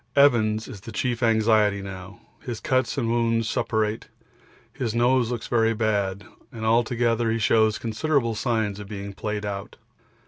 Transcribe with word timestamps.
Evans 0.15 0.67
is 0.67 0.81
the 0.81 0.91
chief 0.91 1.21
anxiety 1.21 1.79
now; 1.79 2.21
his 2.39 2.59
cuts 2.59 2.97
and 2.97 3.07
wounds 3.07 3.47
suppurate, 3.47 4.07
his 4.73 4.95
nose 4.95 5.29
looks 5.29 5.45
very 5.45 5.75
bad, 5.75 6.25
and 6.51 6.65
altogether 6.65 7.29
he 7.29 7.37
shows 7.37 7.77
considerable 7.77 8.33
signs 8.33 8.79
of 8.79 8.87
being 8.89 9.13
played 9.13 9.45
out. 9.45 9.75